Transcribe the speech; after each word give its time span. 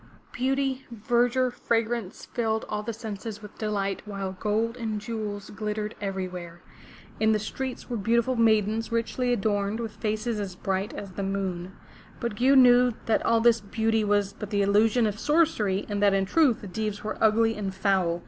Beauty, 0.31 0.83
verdure, 0.89 1.51
fragrance 1.51 2.25
filled 2.25 2.65
all 2.67 2.81
the 2.81 2.91
senses 2.91 3.43
with 3.43 3.59
delight 3.59 4.01
while 4.05 4.31
gold 4.31 4.75
and 4.75 4.99
jewels 4.99 5.51
glittered 5.51 5.93
everywhere. 6.01 6.59
In 7.19 7.33
the 7.33 7.37
streets 7.37 7.87
were 7.87 7.97
beautiful 7.97 8.35
maidens 8.35 8.91
richly 8.91 9.31
adorned, 9.31 9.79
with 9.79 9.91
faces 9.91 10.39
as 10.39 10.55
bright 10.55 10.91
as 10.95 11.11
the 11.11 11.21
moon. 11.21 11.75
But 12.19 12.33
Gew 12.35 12.55
knew 12.55 12.93
that 13.05 13.23
all 13.23 13.41
this 13.41 13.61
beauty 13.61 14.03
was 14.03 14.33
but 14.33 14.49
the 14.49 14.63
illusion 14.63 15.05
of 15.05 15.19
sorcery 15.19 15.85
and 15.87 16.01
that 16.01 16.15
in 16.15 16.25
truth 16.25 16.61
the 16.61 16.67
Deevs 16.67 17.03
were 17.03 17.23
ugly 17.23 17.55
and 17.55 17.71
foul. 17.71 18.19